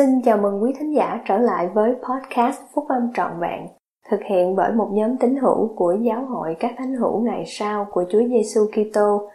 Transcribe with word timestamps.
Xin 0.00 0.22
chào 0.24 0.38
mừng 0.38 0.62
quý 0.62 0.72
thính 0.78 0.94
giả 0.94 1.20
trở 1.28 1.38
lại 1.38 1.68
với 1.74 1.90
podcast 1.94 2.60
Phúc 2.74 2.84
Âm 2.88 3.12
Trọn 3.14 3.40
Vẹn, 3.40 3.66
thực 4.10 4.20
hiện 4.30 4.56
bởi 4.56 4.72
một 4.72 4.90
nhóm 4.92 5.16
tín 5.20 5.36
hữu 5.36 5.74
của 5.76 5.96
Giáo 6.02 6.26
hội 6.26 6.56
các 6.60 6.74
thánh 6.78 6.94
hữu 6.94 7.20
ngày 7.20 7.44
sau 7.46 7.86
của 7.90 8.04
Chúa 8.12 8.20
Giêsu 8.28 8.60
Kitô. 8.72 9.30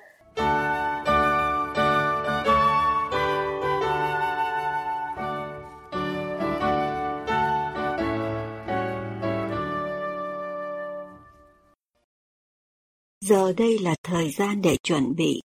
Giờ 13.25 13.53
đây 13.57 13.79
là 13.81 13.95
thời 14.03 14.29
gian 14.29 14.61
để 14.61 14.77
chuẩn 14.83 15.15
bị. 15.15 15.41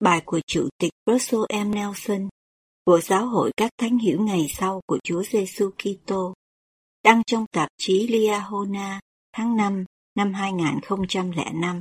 Bài 0.00 0.22
của 0.24 0.40
Chủ 0.46 0.68
tịch 0.78 0.92
Russell 1.06 1.42
M. 1.66 1.70
Nelson 1.70 2.28
của 2.88 3.00
Giáo 3.00 3.26
hội 3.26 3.52
các 3.56 3.70
thánh 3.78 3.98
hiểu 3.98 4.22
ngày 4.22 4.46
sau 4.48 4.80
của 4.86 4.98
Chúa 5.04 5.22
Giêsu 5.22 5.70
Kitô, 5.70 6.34
đăng 7.04 7.22
trong 7.26 7.46
tạp 7.52 7.68
chí 7.78 8.08
Liahona 8.08 9.00
tháng 9.32 9.56
5 9.56 9.84
năm 10.14 10.34
2005. 10.34 11.80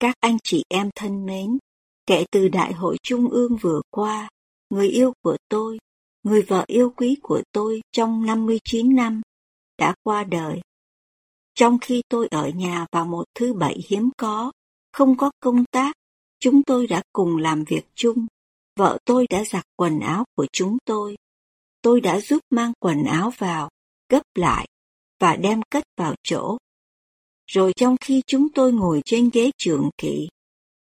Các 0.00 0.14
anh 0.20 0.36
chị 0.44 0.62
em 0.68 0.90
thân 0.94 1.26
mến, 1.26 1.58
kể 2.06 2.24
từ 2.30 2.48
Đại 2.48 2.72
hội 2.72 2.96
Trung 3.02 3.28
ương 3.28 3.56
vừa 3.56 3.80
qua, 3.90 4.28
người 4.70 4.88
yêu 4.88 5.12
của 5.22 5.36
tôi, 5.48 5.78
người 6.22 6.42
vợ 6.42 6.64
yêu 6.66 6.92
quý 6.96 7.16
của 7.22 7.42
tôi 7.52 7.80
trong 7.92 8.26
59 8.26 8.94
năm, 8.94 9.20
đã 9.78 9.94
qua 10.02 10.24
đời. 10.24 10.60
Trong 11.54 11.78
khi 11.80 12.02
tôi 12.08 12.28
ở 12.30 12.48
nhà 12.48 12.86
vào 12.92 13.04
một 13.04 13.24
thứ 13.34 13.52
bảy 13.52 13.78
hiếm 13.88 14.10
có, 14.16 14.52
không 14.92 15.16
có 15.16 15.30
công 15.40 15.64
tác, 15.70 15.96
chúng 16.40 16.62
tôi 16.62 16.86
đã 16.86 17.02
cùng 17.12 17.36
làm 17.36 17.64
việc 17.64 17.84
chung 17.94 18.26
Vợ 18.76 18.98
tôi 19.04 19.26
đã 19.30 19.44
giặt 19.44 19.64
quần 19.76 20.00
áo 20.00 20.24
của 20.36 20.46
chúng 20.52 20.76
tôi. 20.84 21.16
Tôi 21.82 22.00
đã 22.00 22.20
giúp 22.20 22.40
mang 22.50 22.72
quần 22.80 23.04
áo 23.04 23.32
vào, 23.38 23.70
gấp 24.08 24.22
lại 24.34 24.68
và 25.20 25.36
đem 25.36 25.60
cất 25.70 25.84
vào 25.96 26.14
chỗ. 26.22 26.56
Rồi 27.46 27.72
trong 27.76 27.96
khi 28.00 28.22
chúng 28.26 28.48
tôi 28.54 28.72
ngồi 28.72 29.00
trên 29.04 29.30
ghế 29.32 29.50
trường 29.58 29.90
kỵ, 29.98 30.28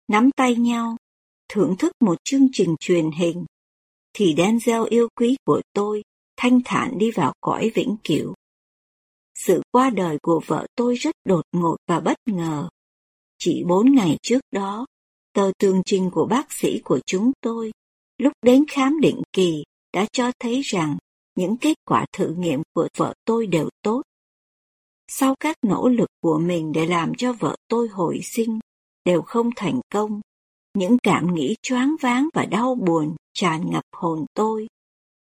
nắm 0.08 0.30
tay 0.36 0.54
nhau, 0.54 0.96
thưởng 1.48 1.76
thức 1.78 1.92
một 2.00 2.18
chương 2.24 2.48
trình 2.52 2.76
truyền 2.80 3.10
hình, 3.10 3.44
thì 4.12 4.34
Denzel 4.34 4.84
yêu 4.84 5.08
quý 5.14 5.36
của 5.44 5.62
tôi 5.72 6.02
thanh 6.36 6.60
thản 6.64 6.98
đi 6.98 7.10
vào 7.10 7.32
cõi 7.40 7.70
vĩnh 7.74 7.96
cửu. 8.04 8.34
Sự 9.34 9.62
qua 9.70 9.90
đời 9.90 10.18
của 10.22 10.40
vợ 10.46 10.66
tôi 10.76 10.94
rất 10.94 11.14
đột 11.24 11.42
ngột 11.52 11.76
và 11.86 12.00
bất 12.00 12.16
ngờ. 12.26 12.68
Chỉ 13.38 13.64
bốn 13.66 13.94
ngày 13.94 14.18
trước 14.22 14.40
đó, 14.50 14.86
tờ 15.38 15.50
tường 15.58 15.82
trình 15.86 16.10
của 16.12 16.26
bác 16.26 16.52
sĩ 16.52 16.80
của 16.84 17.00
chúng 17.06 17.32
tôi 17.40 17.72
lúc 18.18 18.32
đến 18.42 18.64
khám 18.70 19.00
định 19.00 19.22
kỳ 19.32 19.64
đã 19.94 20.06
cho 20.12 20.32
thấy 20.38 20.60
rằng 20.60 20.96
những 21.34 21.56
kết 21.56 21.76
quả 21.84 22.06
thử 22.12 22.34
nghiệm 22.38 22.62
của 22.74 22.88
vợ 22.96 23.14
tôi 23.24 23.46
đều 23.46 23.68
tốt. 23.82 24.02
Sau 25.08 25.34
các 25.40 25.56
nỗ 25.62 25.88
lực 25.88 26.08
của 26.20 26.38
mình 26.38 26.72
để 26.72 26.86
làm 26.86 27.12
cho 27.14 27.32
vợ 27.32 27.56
tôi 27.68 27.88
hồi 27.88 28.20
sinh 28.22 28.58
đều 29.04 29.22
không 29.22 29.50
thành 29.56 29.80
công, 29.92 30.20
những 30.74 30.96
cảm 31.02 31.34
nghĩ 31.34 31.56
choáng 31.62 31.96
váng 32.00 32.28
và 32.34 32.44
đau 32.44 32.74
buồn 32.74 33.16
tràn 33.34 33.70
ngập 33.70 33.84
hồn 33.92 34.26
tôi. 34.34 34.66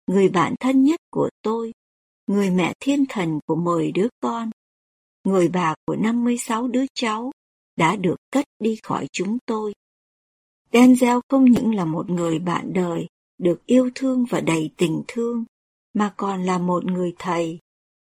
Người 0.06 0.28
bạn 0.28 0.54
thân 0.60 0.82
nhất 0.84 1.00
của 1.10 1.30
tôi, 1.42 1.72
người 2.26 2.50
mẹ 2.50 2.72
thiên 2.80 3.04
thần 3.08 3.38
của 3.46 3.56
10 3.56 3.92
đứa 3.92 4.08
con, 4.20 4.50
người 5.24 5.48
bà 5.48 5.74
của 5.86 5.96
56 5.96 6.68
đứa 6.68 6.84
cháu 6.94 7.30
đã 7.76 7.96
được 7.96 8.16
cất 8.32 8.44
đi 8.58 8.76
khỏi 8.82 9.06
chúng 9.12 9.38
tôi. 9.46 9.72
Denzel 10.72 11.20
không 11.28 11.44
những 11.44 11.74
là 11.74 11.84
một 11.84 12.10
người 12.10 12.38
bạn 12.38 12.72
đời, 12.72 13.06
được 13.38 13.66
yêu 13.66 13.90
thương 13.94 14.24
và 14.30 14.40
đầy 14.40 14.70
tình 14.76 15.02
thương, 15.08 15.44
mà 15.94 16.14
còn 16.16 16.42
là 16.42 16.58
một 16.58 16.84
người 16.84 17.14
thầy. 17.18 17.58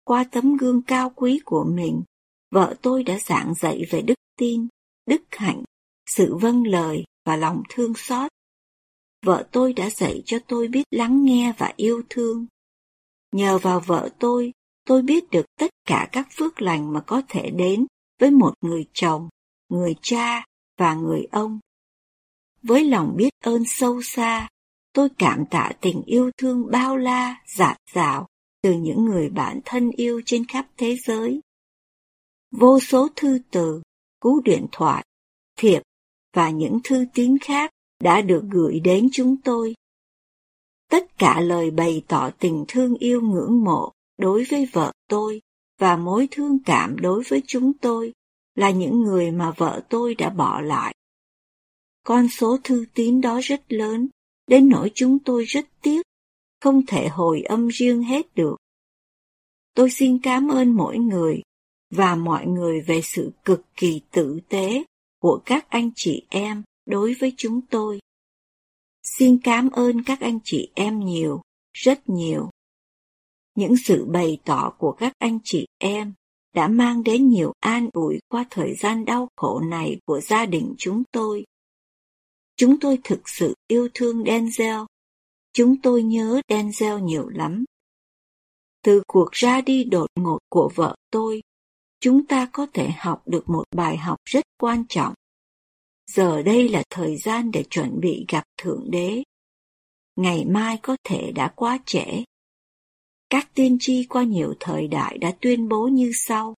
Qua 0.03 0.23
tấm 0.31 0.57
gương 0.57 0.81
cao 0.81 1.11
quý 1.15 1.39
của 1.45 1.63
mình, 1.63 2.03
vợ 2.51 2.75
tôi 2.81 3.03
đã 3.03 3.19
giảng 3.19 3.53
dạy 3.53 3.83
về 3.89 4.01
đức 4.01 4.15
tin, 4.37 4.67
đức 5.05 5.21
hạnh, 5.31 5.63
sự 6.09 6.35
vâng 6.35 6.67
lời 6.67 7.03
và 7.25 7.35
lòng 7.35 7.63
thương 7.69 7.93
xót. 7.95 8.31
Vợ 9.25 9.47
tôi 9.51 9.73
đã 9.73 9.89
dạy 9.89 10.21
cho 10.25 10.39
tôi 10.47 10.67
biết 10.67 10.83
lắng 10.91 11.23
nghe 11.23 11.53
và 11.57 11.73
yêu 11.75 12.01
thương. 12.09 12.45
Nhờ 13.31 13.57
vào 13.57 13.79
vợ 13.79 14.09
tôi, 14.19 14.51
tôi 14.85 15.01
biết 15.01 15.29
được 15.31 15.45
tất 15.59 15.71
cả 15.85 16.09
các 16.11 16.27
phước 16.37 16.61
lành 16.61 16.93
mà 16.93 16.99
có 16.99 17.21
thể 17.29 17.49
đến 17.49 17.85
với 18.19 18.31
một 18.31 18.53
người 18.61 18.85
chồng, 18.93 19.29
người 19.69 19.95
cha 20.01 20.45
và 20.79 20.93
người 20.93 21.27
ông. 21.31 21.59
Với 22.67 22.83
lòng 22.83 23.13
biết 23.17 23.29
ơn 23.43 23.63
sâu 23.65 24.01
xa, 24.01 24.49
tôi 24.93 25.09
cảm 25.17 25.45
tạ 25.45 25.71
tình 25.81 26.01
yêu 26.05 26.31
thương 26.37 26.71
bao 26.71 26.97
la, 26.97 27.41
dạt 27.45 27.77
dào 27.93 28.27
từ 28.61 28.73
những 28.73 29.05
người 29.05 29.29
bạn 29.29 29.59
thân 29.65 29.91
yêu 29.91 30.21
trên 30.25 30.45
khắp 30.45 30.67
thế 30.77 30.97
giới. 31.05 31.41
Vô 32.51 32.79
số 32.79 33.07
thư 33.15 33.39
từ, 33.51 33.81
cú 34.19 34.41
điện 34.45 34.65
thoại, 34.71 35.05
thiệp 35.57 35.81
và 36.33 36.49
những 36.49 36.79
thư 36.83 37.05
tín 37.13 37.37
khác 37.41 37.71
đã 38.03 38.21
được 38.21 38.43
gửi 38.51 38.79
đến 38.79 39.09
chúng 39.13 39.37
tôi. 39.41 39.75
Tất 40.89 41.17
cả 41.17 41.39
lời 41.39 41.71
bày 41.71 42.03
tỏ 42.07 42.29
tình 42.39 42.65
thương 42.67 42.95
yêu 42.95 43.21
ngưỡng 43.21 43.63
mộ 43.63 43.91
đối 44.17 44.43
với 44.43 44.65
vợ 44.73 44.91
tôi 45.09 45.41
và 45.79 45.97
mối 45.97 46.27
thương 46.31 46.57
cảm 46.65 46.99
đối 46.99 47.23
với 47.23 47.41
chúng 47.47 47.73
tôi 47.73 48.13
là 48.55 48.69
những 48.69 49.01
người 49.01 49.31
mà 49.31 49.51
vợ 49.57 49.81
tôi 49.89 50.15
đã 50.15 50.29
bỏ 50.29 50.61
lại 50.61 50.93
con 52.07 52.27
số 52.29 52.57
thư 52.63 52.85
tín 52.93 53.21
đó 53.21 53.39
rất 53.43 53.61
lớn, 53.67 54.07
đến 54.47 54.69
nỗi 54.69 54.91
chúng 54.95 55.19
tôi 55.19 55.45
rất 55.45 55.65
tiếc, 55.81 56.01
không 56.61 56.85
thể 56.85 57.07
hồi 57.07 57.41
âm 57.41 57.67
riêng 57.67 58.03
hết 58.03 58.35
được. 58.35 58.55
Tôi 59.73 59.89
xin 59.89 60.19
cảm 60.23 60.47
ơn 60.47 60.69
mỗi 60.69 60.97
người 60.97 61.41
và 61.95 62.15
mọi 62.15 62.47
người 62.47 62.81
về 62.81 63.01
sự 63.01 63.31
cực 63.45 63.61
kỳ 63.75 64.01
tử 64.11 64.39
tế 64.49 64.83
của 65.21 65.41
các 65.45 65.69
anh 65.69 65.91
chị 65.95 66.25
em 66.29 66.63
đối 66.85 67.13
với 67.13 67.33
chúng 67.37 67.61
tôi. 67.61 67.99
Xin 69.03 69.39
cảm 69.43 69.69
ơn 69.69 70.03
các 70.03 70.19
anh 70.19 70.39
chị 70.43 70.71
em 70.75 70.99
nhiều, 70.99 71.41
rất 71.73 72.09
nhiều. 72.09 72.49
Những 73.55 73.77
sự 73.77 74.05
bày 74.05 74.37
tỏ 74.45 74.73
của 74.77 74.91
các 74.91 75.13
anh 75.19 75.39
chị 75.43 75.65
em 75.77 76.13
đã 76.55 76.67
mang 76.67 77.03
đến 77.03 77.29
nhiều 77.29 77.53
an 77.59 77.89
ủi 77.93 78.19
qua 78.29 78.45
thời 78.49 78.75
gian 78.75 79.05
đau 79.05 79.27
khổ 79.35 79.59
này 79.59 79.99
của 80.05 80.21
gia 80.21 80.45
đình 80.45 80.75
chúng 80.77 81.03
tôi. 81.11 81.45
Chúng 82.57 82.79
tôi 82.79 82.99
thực 83.03 83.29
sự 83.29 83.53
yêu 83.67 83.89
thương 83.93 84.23
Denzel. 84.23 84.85
Chúng 85.53 85.81
tôi 85.81 86.03
nhớ 86.03 86.41
Denzel 86.47 86.99
nhiều 86.99 87.29
lắm. 87.29 87.65
Từ 88.83 89.03
cuộc 89.07 89.31
ra 89.31 89.61
đi 89.61 89.83
đột 89.83 90.07
ngột 90.15 90.39
của 90.49 90.71
vợ 90.75 90.95
tôi, 91.11 91.41
chúng 91.99 92.27
ta 92.27 92.49
có 92.53 92.67
thể 92.73 92.89
học 92.89 93.23
được 93.25 93.49
một 93.49 93.63
bài 93.75 93.97
học 93.97 94.17
rất 94.25 94.43
quan 94.59 94.83
trọng. 94.89 95.13
Giờ 96.11 96.41
đây 96.41 96.69
là 96.69 96.83
thời 96.89 97.17
gian 97.17 97.51
để 97.51 97.63
chuẩn 97.69 97.99
bị 97.99 98.25
gặp 98.27 98.43
Thượng 98.57 98.91
Đế. 98.91 99.23
Ngày 100.15 100.45
mai 100.45 100.79
có 100.81 100.97
thể 101.03 101.31
đã 101.31 101.53
quá 101.55 101.79
trễ. 101.85 102.23
Các 103.29 103.49
tiên 103.53 103.77
tri 103.79 104.05
qua 104.09 104.23
nhiều 104.23 104.53
thời 104.59 104.87
đại 104.87 105.17
đã 105.17 105.31
tuyên 105.41 105.67
bố 105.69 105.87
như 105.87 106.11
sau. 106.15 106.55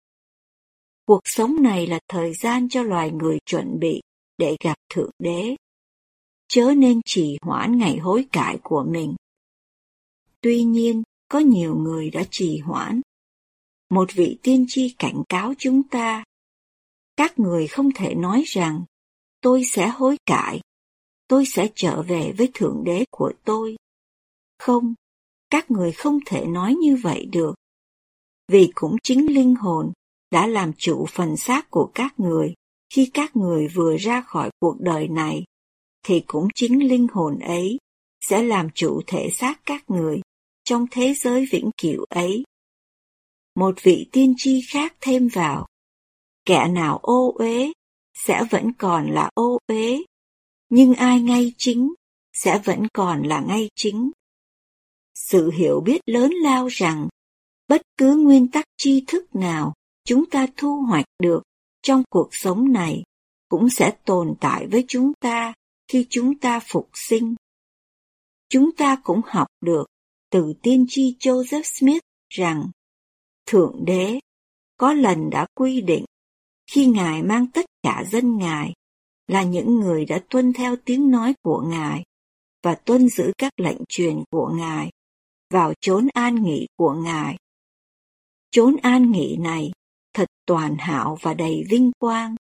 Cuộc 1.06 1.22
sống 1.26 1.64
này 1.64 1.88
là 1.88 2.00
thời 2.08 2.34
gian 2.34 2.70
cho 2.70 2.84
loài 2.84 3.12
người 3.12 3.40
chuẩn 3.46 3.80
bị 3.80 4.02
để 4.38 4.58
gặp 4.64 4.78
Thượng 4.90 5.12
Đế 5.20 5.56
chớ 6.50 6.74
nên 6.78 7.02
trì 7.06 7.38
hoãn 7.42 7.78
ngày 7.78 7.98
hối 7.98 8.28
cải 8.32 8.60
của 8.64 8.84
mình. 8.90 9.16
Tuy 10.42 10.64
nhiên, 10.64 11.04
có 11.28 11.40
nhiều 11.40 11.76
người 11.76 12.10
đã 12.10 12.24
trì 12.32 12.58
hoãn. 12.58 13.02
Một 13.90 14.10
vị 14.14 14.38
tiên 14.44 14.66
tri 14.68 14.96
cảnh 15.00 15.24
cáo 15.30 15.54
chúng 15.58 15.84
ta. 15.84 16.24
Các 17.16 17.40
người 17.40 17.68
không 17.68 17.92
thể 17.96 18.16
nói 18.16 18.44
rằng, 18.46 18.84
tôi 19.42 19.64
sẽ 19.66 19.88
hối 19.88 20.18
cải, 20.26 20.62
tôi 21.28 21.46
sẽ 21.46 21.70
trở 21.76 22.02
về 22.02 22.34
với 22.38 22.52
Thượng 22.54 22.84
Đế 22.84 23.06
của 23.12 23.32
tôi. 23.44 23.76
Không, 24.60 24.94
các 25.50 25.72
người 25.72 25.92
không 25.92 26.20
thể 26.26 26.46
nói 26.46 26.76
như 26.76 26.96
vậy 26.96 27.26
được. 27.26 27.56
Vì 28.48 28.72
cũng 28.76 28.96
chính 29.04 29.34
linh 29.34 29.56
hồn 29.56 29.92
đã 30.32 30.48
làm 30.48 30.72
chủ 30.78 31.06
phần 31.10 31.38
xác 31.38 31.70
của 31.70 31.92
các 31.94 32.20
người 32.20 32.54
khi 32.94 33.12
các 33.14 33.36
người 33.36 33.68
vừa 33.68 33.98
ra 33.98 34.22
khỏi 34.22 34.50
cuộc 34.60 34.76
đời 34.80 35.08
này 35.08 35.44
thì 36.04 36.24
cũng 36.28 36.48
chính 36.56 36.88
linh 36.88 37.08
hồn 37.14 37.40
ấy 37.40 37.78
sẽ 38.22 38.44
làm 38.44 38.70
chủ 38.76 39.02
thể 39.08 39.30
xác 39.34 39.62
các 39.66 39.90
người 39.90 40.22
trong 40.64 40.86
thế 40.92 41.14
giới 41.14 41.46
vĩnh 41.52 41.70
cửu 41.82 42.06
ấy. 42.10 42.44
Một 43.56 43.76
vị 43.84 44.10
tiên 44.12 44.34
tri 44.38 44.62
khác 44.70 44.96
thêm 45.02 45.28
vào, 45.28 45.66
kẻ 46.46 46.68
nào 46.68 46.98
ô 46.98 47.34
uế 47.38 47.72
sẽ 48.14 48.44
vẫn 48.50 48.74
còn 48.74 49.12
là 49.12 49.30
ô 49.34 49.58
uế, 49.68 50.04
nhưng 50.70 50.94
ai 50.94 51.22
ngay 51.22 51.54
chính 51.58 51.94
sẽ 52.34 52.62
vẫn 52.66 52.88
còn 52.94 53.24
là 53.24 53.44
ngay 53.48 53.70
chính. 53.76 54.12
Sự 55.16 55.52
hiểu 55.52 55.82
biết 55.86 56.02
lớn 56.06 56.32
lao 56.32 56.68
rằng 56.68 57.08
bất 57.68 57.82
cứ 57.98 58.16
nguyên 58.16 58.48
tắc 58.48 58.66
tri 58.78 59.04
thức 59.08 59.36
nào 59.36 59.74
chúng 60.06 60.30
ta 60.30 60.48
thu 60.58 60.82
hoạch 60.82 61.06
được 61.20 61.44
trong 61.82 62.04
cuộc 62.10 62.30
sống 62.32 62.72
này 62.72 63.04
cũng 63.50 63.70
sẽ 63.70 63.92
tồn 64.06 64.34
tại 64.40 64.68
với 64.68 64.86
chúng 64.88 65.12
ta 65.20 65.54
khi 65.90 66.08
chúng 66.10 66.40
ta 66.40 66.60
phục 66.60 66.90
sinh. 66.94 67.36
Chúng 68.50 68.72
ta 68.78 69.02
cũng 69.04 69.22
học 69.26 69.48
được 69.62 69.86
từ 70.30 70.54
tiên 70.62 70.86
tri 70.90 71.16
Joseph 71.20 71.64
Smith 71.64 72.02
rằng 72.30 72.70
Thượng 73.46 73.86
Đế 73.86 74.20
có 74.78 74.94
lần 74.94 75.30
đã 75.30 75.46
quy 75.56 75.82
định 75.82 76.06
khi 76.72 76.86
Ngài 76.86 77.24
mang 77.24 77.48
tất 77.54 77.66
cả 77.84 78.04
dân 78.12 78.38
Ngài 78.38 78.74
là 79.28 79.44
những 79.44 79.76
người 79.76 80.06
đã 80.06 80.20
tuân 80.30 80.54
theo 80.54 80.76
tiếng 80.86 81.12
nói 81.12 81.34
của 81.42 81.62
Ngài 81.62 82.04
và 82.64 82.76
tuân 82.76 83.10
giữ 83.10 83.32
các 83.38 83.54
lệnh 83.58 83.78
truyền 83.90 84.24
của 84.32 84.52
Ngài 84.58 84.92
vào 85.50 85.74
chốn 85.82 86.08
an 86.14 86.44
nghỉ 86.44 86.68
của 86.76 86.94
Ngài. 86.94 87.38
Chốn 88.52 88.76
an 88.82 89.12
nghỉ 89.12 89.38
này 89.40 89.72
thật 90.14 90.28
toàn 90.46 90.76
hảo 90.80 91.18
và 91.22 91.34
đầy 91.34 91.64
vinh 91.70 91.92
quang, 92.00 92.36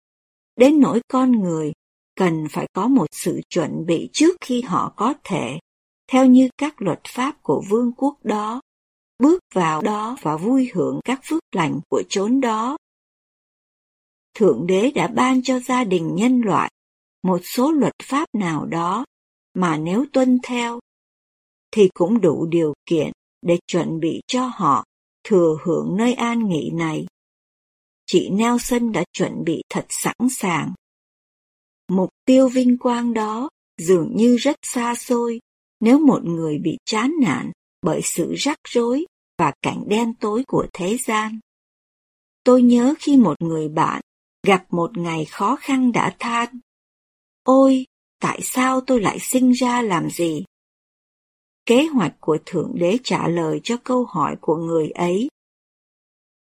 đến 0.57 0.81
nỗi 0.81 1.01
con 1.09 1.33
người 1.33 1.73
cần 2.17 2.47
phải 2.51 2.67
có 2.73 2.89
một 2.89 3.07
sự 3.13 3.41
chuẩn 3.49 3.87
bị 3.87 4.11
trước 4.13 4.37
khi 4.41 4.63
họ 4.63 4.93
có 4.97 5.15
thể, 5.25 5.59
theo 6.09 6.27
như 6.27 6.49
các 6.59 6.83
luật 6.83 7.01
pháp 7.09 7.43
của 7.43 7.63
vương 7.69 7.93
quốc 7.93 8.19
đó, 8.25 8.61
bước 9.19 9.43
vào 9.55 9.83
đó 9.83 10.17
và 10.23 10.37
vui 10.37 10.71
hưởng 10.75 11.01
các 11.05 11.21
phước 11.25 11.43
lành 11.53 11.81
của 11.89 12.03
chốn 12.09 12.41
đó. 12.41 12.77
Thượng 14.35 14.67
đế 14.67 14.91
đã 14.95 15.07
ban 15.07 15.43
cho 15.43 15.61
gia 15.61 15.85
đình 15.85 16.15
nhân 16.15 16.41
loại 16.41 16.71
một 17.23 17.41
số 17.45 17.73
luật 17.73 17.95
pháp 18.03 18.29
nào 18.33 18.67
đó 18.67 19.05
mà 19.55 19.77
nếu 19.77 20.07
tuân 20.13 20.39
theo 20.43 20.81
thì 21.71 21.89
cũng 21.95 22.21
đủ 22.21 22.47
điều 22.47 22.75
kiện 22.87 23.13
để 23.43 23.59
chuẩn 23.67 24.01
bị 24.01 24.21
cho 24.27 24.47
họ 24.55 24.85
thừa 25.25 25.57
hưởng 25.65 25.97
nơi 25.97 26.15
an 26.15 26.49
nghỉ 26.49 26.71
này. 26.75 27.07
Chị 28.07 28.31
Nelson 28.31 28.93
đã 28.93 29.05
chuẩn 29.13 29.45
bị 29.45 29.63
thật 29.69 29.87
sẵn 29.89 30.17
sàng. 30.31 30.73
Mục 31.89 32.11
tiêu 32.25 32.49
vinh 32.49 32.79
quang 32.79 33.15
đó 33.15 33.49
dường 33.79 34.17
như 34.17 34.37
rất 34.37 34.57
xa 34.63 34.95
xôi 34.95 35.41
nếu 35.81 35.99
một 35.99 36.25
người 36.25 36.59
bị 36.59 36.79
chán 36.85 37.13
nản 37.23 37.53
bởi 37.83 38.01
sự 38.05 38.35
rắc 38.35 38.59
rối 38.69 39.07
và 39.39 39.53
cảnh 39.63 39.85
đen 39.87 40.15
tối 40.15 40.45
của 40.47 40.67
thế 40.73 40.97
gian. 40.97 41.39
Tôi 42.45 42.63
nhớ 42.63 42.95
khi 42.99 43.17
một 43.17 43.43
người 43.43 43.69
bạn 43.69 44.01
gặp 44.47 44.67
một 44.71 44.99
ngày 44.99 45.25
khó 45.25 45.57
khăn 45.57 45.93
đã 45.93 46.17
than. 46.19 46.59
Ôi, 47.43 47.85
tại 48.21 48.41
sao 48.43 48.81
tôi 48.81 49.01
lại 49.01 49.19
sinh 49.21 49.51
ra 49.53 49.83
làm 49.83 50.11
gì? 50.11 50.45
Kế 51.67 51.87
hoạch 51.87 52.15
của 52.21 52.39
Thượng 52.47 52.73
Đế 52.75 52.99
trả 53.05 53.29
lời 53.29 53.61
cho 53.65 53.77
câu 53.85 54.05
hỏi 54.05 54.37
của 54.41 54.57
người 54.57 54.91
ấy. 54.91 55.29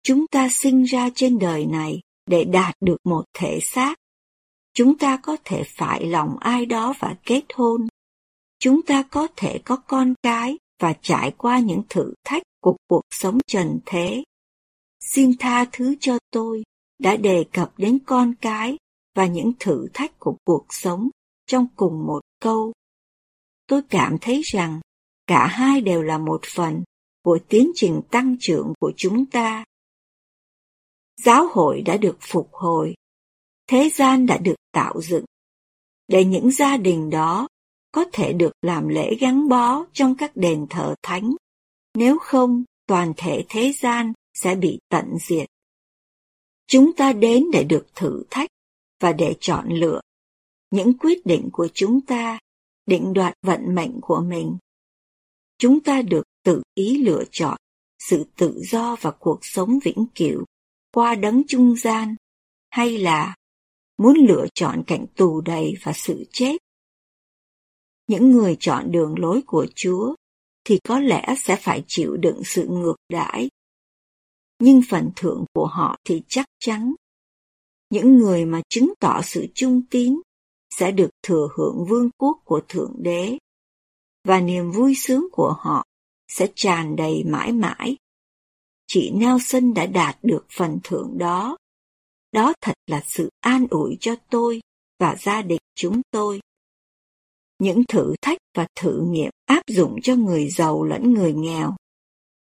Chúng 0.02 0.26
ta 0.26 0.48
sinh 0.48 0.82
ra 0.82 1.10
trên 1.14 1.38
đời 1.38 1.66
này 1.66 2.00
để 2.26 2.44
đạt 2.44 2.74
được 2.80 2.96
một 3.04 3.24
thể 3.34 3.58
xác. 3.62 3.94
Chúng 4.74 4.98
ta 4.98 5.16
có 5.16 5.36
thể 5.44 5.62
phải 5.66 6.06
lòng 6.06 6.36
ai 6.40 6.66
đó 6.66 6.94
và 6.98 7.16
kết 7.24 7.42
hôn. 7.54 7.86
Chúng 8.58 8.82
ta 8.82 9.02
có 9.02 9.28
thể 9.36 9.58
có 9.64 9.76
con 9.76 10.14
cái 10.22 10.58
và 10.80 10.94
trải 11.02 11.30
qua 11.38 11.58
những 11.58 11.82
thử 11.88 12.14
thách 12.24 12.42
của 12.60 12.76
cuộc 12.88 13.02
sống 13.10 13.38
trần 13.46 13.78
thế. 13.86 14.24
Xin 15.00 15.32
tha 15.38 15.64
thứ 15.72 15.94
cho 16.00 16.18
tôi 16.30 16.62
đã 16.98 17.16
đề 17.16 17.44
cập 17.52 17.72
đến 17.78 17.98
con 18.06 18.34
cái 18.40 18.76
và 19.14 19.26
những 19.26 19.52
thử 19.60 19.88
thách 19.94 20.18
của 20.18 20.36
cuộc 20.44 20.66
sống 20.68 21.08
trong 21.46 21.66
cùng 21.76 22.06
một 22.06 22.20
câu. 22.40 22.72
Tôi 23.66 23.82
cảm 23.90 24.16
thấy 24.20 24.42
rằng 24.44 24.80
cả 25.26 25.46
hai 25.46 25.80
đều 25.80 26.02
là 26.02 26.18
một 26.18 26.40
phần 26.54 26.82
của 27.22 27.38
tiến 27.48 27.70
trình 27.74 28.00
tăng 28.10 28.36
trưởng 28.40 28.72
của 28.80 28.92
chúng 28.96 29.26
ta. 29.26 29.64
Giáo 31.24 31.46
hội 31.50 31.82
đã 31.82 31.96
được 31.96 32.16
phục 32.20 32.48
hồi, 32.52 32.94
thế 33.66 33.90
gian 33.94 34.26
đã 34.26 34.38
được 34.38 34.56
tạo 34.72 35.00
dựng, 35.02 35.24
để 36.08 36.24
những 36.24 36.50
gia 36.50 36.76
đình 36.76 37.10
đó 37.10 37.48
có 37.92 38.04
thể 38.12 38.32
được 38.32 38.52
làm 38.62 38.88
lễ 38.88 39.14
gắn 39.20 39.48
bó 39.48 39.84
trong 39.92 40.14
các 40.14 40.36
đền 40.36 40.66
thờ 40.70 40.94
thánh, 41.02 41.34
nếu 41.94 42.18
không 42.18 42.64
toàn 42.86 43.12
thể 43.16 43.44
thế 43.48 43.72
gian 43.72 44.12
sẽ 44.34 44.54
bị 44.54 44.78
tận 44.88 45.16
diệt. 45.20 45.46
Chúng 46.66 46.92
ta 46.92 47.12
đến 47.12 47.44
để 47.52 47.64
được 47.64 47.86
thử 47.94 48.22
thách 48.30 48.50
và 49.00 49.12
để 49.12 49.36
chọn 49.40 49.68
lựa 49.68 50.00
những 50.70 50.98
quyết 50.98 51.26
định 51.26 51.48
của 51.52 51.68
chúng 51.74 52.00
ta 52.00 52.38
định 52.86 53.12
đoạt 53.12 53.34
vận 53.42 53.74
mệnh 53.74 54.00
của 54.00 54.20
mình. 54.20 54.56
Chúng 55.58 55.80
ta 55.80 56.02
được 56.02 56.22
tự 56.44 56.62
ý 56.74 56.98
lựa 56.98 57.24
chọn 57.30 57.56
sự 57.98 58.26
tự 58.36 58.60
do 58.70 58.96
và 59.00 59.10
cuộc 59.10 59.38
sống 59.42 59.78
vĩnh 59.84 60.06
cửu 60.14 60.44
qua 60.92 61.14
đấng 61.14 61.42
trung 61.48 61.76
gian 61.76 62.16
hay 62.70 62.98
là 62.98 63.34
muốn 63.98 64.16
lựa 64.28 64.46
chọn 64.54 64.82
cảnh 64.86 65.06
tù 65.16 65.40
đầy 65.40 65.74
và 65.82 65.92
sự 65.92 66.24
chết. 66.32 66.56
Những 68.06 68.30
người 68.30 68.56
chọn 68.60 68.92
đường 68.92 69.18
lối 69.18 69.42
của 69.46 69.66
Chúa 69.74 70.14
thì 70.64 70.78
có 70.88 70.98
lẽ 70.98 71.34
sẽ 71.38 71.56
phải 71.56 71.84
chịu 71.86 72.16
đựng 72.16 72.42
sự 72.44 72.66
ngược 72.68 72.96
đãi. 73.08 73.50
Nhưng 74.58 74.80
phần 74.90 75.10
thưởng 75.16 75.44
của 75.52 75.66
họ 75.66 75.96
thì 76.04 76.22
chắc 76.28 76.46
chắn. 76.58 76.94
Những 77.90 78.16
người 78.16 78.44
mà 78.44 78.62
chứng 78.68 78.92
tỏ 79.00 79.20
sự 79.22 79.46
trung 79.54 79.82
tín 79.90 80.20
sẽ 80.70 80.90
được 80.90 81.10
thừa 81.22 81.48
hưởng 81.54 81.84
vương 81.88 82.10
quốc 82.18 82.38
của 82.44 82.60
Thượng 82.68 82.92
Đế, 82.98 83.38
và 84.24 84.40
niềm 84.40 84.70
vui 84.70 84.94
sướng 84.94 85.26
của 85.32 85.54
họ 85.58 85.84
sẽ 86.28 86.46
tràn 86.54 86.96
đầy 86.96 87.24
mãi 87.24 87.52
mãi. 87.52 87.96
Chị 88.86 89.10
Nelson 89.10 89.74
đã 89.74 89.86
đạt 89.86 90.18
được 90.22 90.46
phần 90.50 90.78
thưởng 90.84 91.18
đó. 91.18 91.56
Đó 92.34 92.52
thật 92.60 92.74
là 92.86 93.02
sự 93.06 93.30
an 93.40 93.66
ủi 93.70 93.96
cho 94.00 94.16
tôi 94.30 94.60
và 95.00 95.16
gia 95.16 95.42
đình 95.42 95.60
chúng 95.74 96.00
tôi. 96.10 96.40
Những 97.58 97.82
thử 97.88 98.14
thách 98.22 98.38
và 98.56 98.66
thử 98.80 99.00
nghiệm 99.08 99.30
áp 99.46 99.62
dụng 99.66 99.96
cho 100.02 100.14
người 100.14 100.48
giàu 100.48 100.84
lẫn 100.84 101.14
người 101.14 101.32
nghèo. 101.32 101.76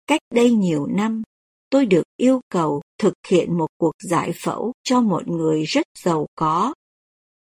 Cách 0.07 0.21
đây 0.35 0.53
nhiều 0.53 0.87
năm, 0.87 1.23
tôi 1.71 1.87
được 1.87 2.03
yêu 2.17 2.41
cầu 2.49 2.83
thực 2.99 3.15
hiện 3.29 3.59
một 3.59 3.67
cuộc 3.77 3.93
giải 4.03 4.33
phẫu 4.37 4.73
cho 4.83 5.01
một 5.01 5.29
người 5.29 5.65
rất 5.65 5.87
giàu 5.99 6.27
có 6.35 6.75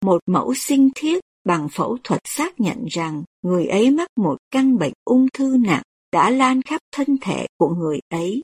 một 0.05 0.21
mẫu 0.25 0.53
sinh 0.53 0.89
thiết 0.95 1.19
bằng 1.43 1.69
phẫu 1.71 1.97
thuật 2.03 2.21
xác 2.25 2.59
nhận 2.59 2.85
rằng 2.85 3.23
người 3.41 3.65
ấy 3.65 3.91
mắc 3.91 4.07
một 4.15 4.37
căn 4.51 4.77
bệnh 4.77 4.93
ung 5.03 5.27
thư 5.33 5.57
nặng 5.59 5.83
đã 6.11 6.29
lan 6.29 6.61
khắp 6.61 6.81
thân 6.91 7.17
thể 7.21 7.47
của 7.57 7.69
người 7.69 7.99
ấy. 8.09 8.41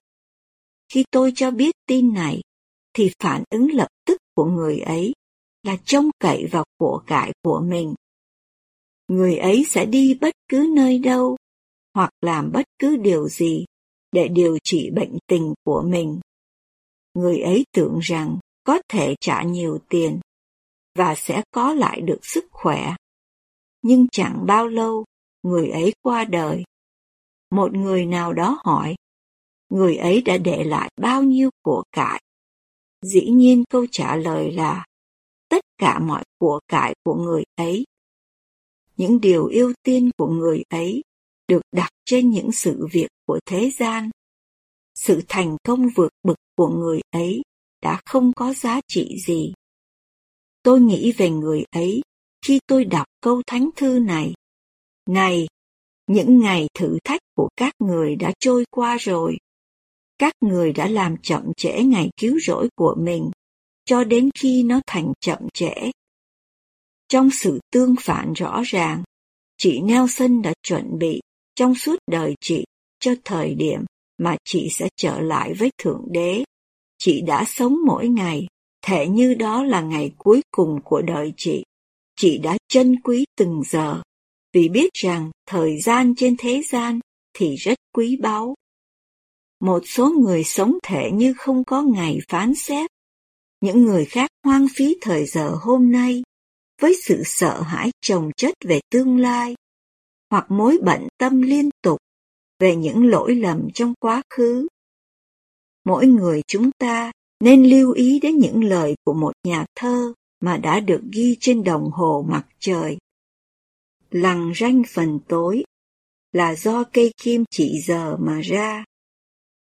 Khi 0.93 1.05
tôi 1.11 1.31
cho 1.35 1.51
biết 1.51 1.75
tin 1.87 2.13
này, 2.13 2.41
thì 2.95 3.11
phản 3.19 3.43
ứng 3.49 3.71
lập 3.71 3.87
tức 4.05 4.17
của 4.35 4.45
người 4.45 4.79
ấy 4.79 5.13
là 5.63 5.77
trông 5.85 6.09
cậy 6.19 6.47
vào 6.51 6.63
của 6.77 7.03
cải 7.07 7.33
của 7.43 7.61
mình. 7.65 7.95
Người 9.07 9.37
ấy 9.37 9.65
sẽ 9.69 9.85
đi 9.85 10.17
bất 10.21 10.33
cứ 10.47 10.71
nơi 10.75 10.99
đâu 10.99 11.37
hoặc 11.93 12.09
làm 12.21 12.51
bất 12.51 12.65
cứ 12.79 12.95
điều 12.95 13.27
gì 13.27 13.65
để 14.11 14.27
điều 14.27 14.57
trị 14.63 14.89
bệnh 14.95 15.17
tình 15.27 15.53
của 15.63 15.83
mình. 15.87 16.19
Người 17.13 17.39
ấy 17.39 17.65
tưởng 17.71 17.99
rằng 17.99 18.39
có 18.63 18.81
thể 18.87 19.15
trả 19.19 19.43
nhiều 19.43 19.79
tiền 19.89 20.19
và 20.95 21.15
sẽ 21.15 21.43
có 21.51 21.73
lại 21.73 22.01
được 22.01 22.19
sức 22.21 22.45
khỏe. 22.51 22.95
Nhưng 23.81 24.07
chẳng 24.11 24.45
bao 24.47 24.67
lâu, 24.67 25.05
người 25.43 25.69
ấy 25.69 25.93
qua 26.01 26.23
đời. 26.23 26.63
Một 27.51 27.73
người 27.73 28.05
nào 28.05 28.33
đó 28.33 28.61
hỏi, 28.63 28.95
người 29.69 29.95
ấy 29.95 30.21
đã 30.21 30.37
để 30.37 30.63
lại 30.63 30.89
bao 31.01 31.23
nhiêu 31.23 31.49
của 31.63 31.83
cải? 31.91 32.21
Dĩ 33.05 33.29
nhiên 33.29 33.63
câu 33.69 33.85
trả 33.91 34.15
lời 34.15 34.51
là 34.51 34.85
tất 35.49 35.65
cả 35.77 35.99
mọi 35.99 36.23
của 36.39 36.59
cải 36.67 36.95
của 37.03 37.15
người 37.15 37.43
ấy. 37.55 37.85
Những 38.97 39.21
điều 39.21 39.47
ưu 39.47 39.73
tiên 39.83 40.09
của 40.17 40.27
người 40.27 40.63
ấy 40.69 41.01
được 41.47 41.61
đặt 41.71 41.89
trên 42.05 42.29
những 42.29 42.51
sự 42.51 42.87
việc 42.91 43.07
của 43.25 43.39
thế 43.45 43.69
gian. 43.69 44.09
Sự 44.95 45.21
thành 45.27 45.57
công 45.63 45.87
vượt 45.95 46.09
bực 46.23 46.35
của 46.57 46.67
người 46.67 47.01
ấy 47.11 47.41
đã 47.81 48.01
không 48.05 48.33
có 48.33 48.53
giá 48.53 48.81
trị 48.87 49.17
gì. 49.25 49.53
Tôi 50.63 50.81
nghĩ 50.81 51.11
về 51.17 51.29
người 51.29 51.63
ấy 51.71 52.01
khi 52.45 52.59
tôi 52.67 52.85
đọc 52.85 53.07
câu 53.21 53.41
thánh 53.47 53.69
thư 53.75 53.99
này. 53.99 54.33
Này, 55.09 55.47
những 56.07 56.39
ngày 56.39 56.67
thử 56.73 56.97
thách 57.03 57.21
của 57.35 57.49
các 57.57 57.73
người 57.79 58.15
đã 58.15 58.33
trôi 58.39 58.65
qua 58.71 58.97
rồi. 58.97 59.37
Các 60.17 60.33
người 60.41 60.73
đã 60.73 60.87
làm 60.87 61.17
chậm 61.17 61.43
trễ 61.57 61.83
ngày 61.83 62.09
cứu 62.17 62.39
rỗi 62.39 62.69
của 62.75 62.95
mình, 62.99 63.31
cho 63.85 64.03
đến 64.03 64.29
khi 64.39 64.63
nó 64.63 64.81
thành 64.87 65.13
chậm 65.19 65.39
trễ. 65.53 65.91
Trong 67.07 67.29
sự 67.29 67.59
tương 67.71 67.95
phản 68.01 68.33
rõ 68.33 68.61
ràng, 68.65 69.03
chị 69.57 69.81
Nelson 69.81 70.41
đã 70.41 70.53
chuẩn 70.63 70.99
bị 70.99 71.21
trong 71.55 71.75
suốt 71.75 71.99
đời 72.11 72.35
chị 72.41 72.65
cho 72.99 73.15
thời 73.23 73.55
điểm 73.55 73.85
mà 74.17 74.35
chị 74.45 74.69
sẽ 74.71 74.89
trở 74.95 75.21
lại 75.21 75.53
với 75.53 75.69
Thượng 75.77 76.01
Đế. 76.11 76.43
Chị 76.97 77.21
đã 77.21 77.45
sống 77.47 77.77
mỗi 77.85 78.07
ngày 78.07 78.47
thể 78.85 79.07
như 79.07 79.33
đó 79.33 79.63
là 79.63 79.81
ngày 79.81 80.11
cuối 80.17 80.41
cùng 80.51 80.79
của 80.83 81.01
đời 81.01 81.33
chị. 81.37 81.63
Chị 82.15 82.37
đã 82.37 82.57
trân 82.67 83.01
quý 83.01 83.25
từng 83.37 83.61
giờ, 83.65 84.01
vì 84.53 84.69
biết 84.69 84.89
rằng 84.93 85.31
thời 85.47 85.81
gian 85.81 86.15
trên 86.15 86.35
thế 86.37 86.61
gian 86.69 86.99
thì 87.33 87.55
rất 87.55 87.77
quý 87.93 88.17
báu. 88.21 88.55
Một 89.65 89.83
số 89.85 90.09
người 90.09 90.43
sống 90.43 90.77
thể 90.83 91.11
như 91.13 91.33
không 91.37 91.63
có 91.63 91.81
ngày 91.81 92.19
phán 92.29 92.55
xét. 92.55 92.91
Những 93.61 93.85
người 93.85 94.05
khác 94.05 94.29
hoang 94.43 94.67
phí 94.75 94.97
thời 95.01 95.25
giờ 95.25 95.51
hôm 95.61 95.91
nay 95.91 96.23
với 96.81 96.95
sự 97.03 97.21
sợ 97.25 97.61
hãi 97.61 97.91
chồng 98.01 98.31
chất 98.37 98.53
về 98.65 98.79
tương 98.91 99.19
lai, 99.19 99.55
hoặc 100.29 100.45
mối 100.51 100.77
bận 100.83 101.07
tâm 101.17 101.41
liên 101.41 101.69
tục 101.81 101.99
về 102.59 102.75
những 102.75 103.05
lỗi 103.05 103.35
lầm 103.35 103.67
trong 103.73 103.93
quá 103.99 104.21
khứ. 104.29 104.67
Mỗi 105.85 106.07
người 106.07 106.41
chúng 106.47 106.71
ta 106.71 107.11
nên 107.39 107.69
lưu 107.69 107.91
ý 107.91 108.19
đến 108.19 108.37
những 108.37 108.63
lời 108.63 108.95
của 109.05 109.13
một 109.13 109.33
nhà 109.43 109.65
thơ 109.75 110.13
mà 110.39 110.57
đã 110.57 110.79
được 110.79 111.01
ghi 111.11 111.37
trên 111.39 111.63
đồng 111.63 111.91
hồ 111.91 112.25
mặt 112.29 112.45
trời. 112.59 112.97
Lằng 114.11 114.51
ranh 114.55 114.83
phần 114.93 115.19
tối 115.27 115.63
là 116.31 116.55
do 116.55 116.83
cây 116.83 117.11
kim 117.23 117.43
chỉ 117.51 117.81
giờ 117.81 118.17
mà 118.19 118.41
ra, 118.41 118.83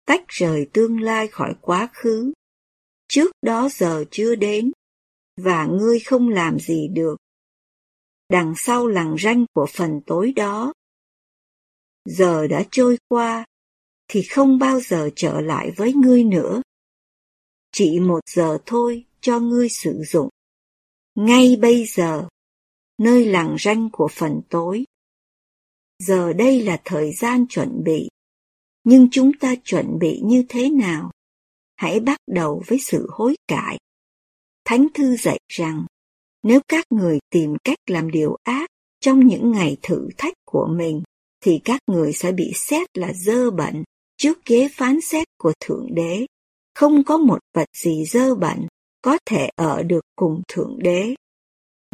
tách 0.04 0.24
rời 0.28 0.66
tương 0.72 1.00
lai 1.00 1.28
khỏi 1.28 1.54
quá 1.60 1.88
khứ. 1.92 2.32
Trước 3.08 3.32
đó 3.42 3.68
giờ 3.68 4.04
chưa 4.10 4.34
đến, 4.34 4.72
và 5.36 5.66
ngươi 5.66 6.00
không 6.00 6.28
làm 6.28 6.58
gì 6.58 6.88
được. 6.88 7.16
Đằng 8.28 8.54
sau 8.56 8.86
lằng 8.86 9.16
ranh 9.18 9.44
của 9.54 9.66
phần 9.66 10.00
tối 10.06 10.32
đó, 10.36 10.72
giờ 12.04 12.46
đã 12.46 12.64
trôi 12.70 12.98
qua, 13.08 13.44
thì 14.08 14.22
không 14.22 14.58
bao 14.58 14.80
giờ 14.80 15.10
trở 15.16 15.40
lại 15.40 15.70
với 15.76 15.92
ngươi 15.92 16.24
nữa. 16.24 16.62
Chỉ 17.72 18.00
một 18.00 18.20
giờ 18.26 18.58
thôi 18.66 19.04
cho 19.20 19.40
ngươi 19.40 19.68
sử 19.68 20.02
dụng. 20.06 20.28
Ngay 21.14 21.56
bây 21.60 21.84
giờ, 21.84 22.28
nơi 22.98 23.24
làng 23.24 23.56
ranh 23.60 23.88
của 23.92 24.08
phần 24.12 24.40
tối. 24.50 24.84
Giờ 25.98 26.32
đây 26.32 26.62
là 26.62 26.80
thời 26.84 27.12
gian 27.12 27.46
chuẩn 27.48 27.84
bị, 27.84 28.08
nhưng 28.84 29.08
chúng 29.10 29.32
ta 29.32 29.54
chuẩn 29.64 29.98
bị 29.98 30.20
như 30.24 30.44
thế 30.48 30.70
nào? 30.70 31.10
Hãy 31.76 32.00
bắt 32.00 32.18
đầu 32.26 32.62
với 32.66 32.78
sự 32.78 33.06
hối 33.10 33.34
cải. 33.48 33.78
Thánh 34.64 34.86
thư 34.94 35.16
dạy 35.16 35.38
rằng, 35.48 35.86
nếu 36.42 36.60
các 36.68 36.84
người 36.90 37.18
tìm 37.30 37.56
cách 37.64 37.78
làm 37.86 38.10
điều 38.10 38.36
ác 38.42 38.70
trong 39.00 39.26
những 39.26 39.50
ngày 39.50 39.76
thử 39.82 40.08
thách 40.18 40.34
của 40.44 40.68
mình, 40.76 41.02
thì 41.44 41.60
các 41.64 41.80
người 41.86 42.12
sẽ 42.12 42.32
bị 42.32 42.52
xét 42.54 42.98
là 42.98 43.12
dơ 43.12 43.50
bẩn 43.50 43.84
trước 44.16 44.38
ghế 44.46 44.68
phán 44.72 45.00
xét 45.00 45.28
của 45.38 45.52
Thượng 45.60 45.94
Đế. 45.94 46.26
Không 46.74 47.04
có 47.04 47.16
một 47.18 47.38
vật 47.54 47.68
gì 47.76 48.04
dơ 48.04 48.34
bẩn 48.34 48.66
có 49.02 49.18
thể 49.26 49.48
ở 49.56 49.82
được 49.82 50.04
cùng 50.16 50.42
Thượng 50.48 50.78
Đế. 50.78 51.14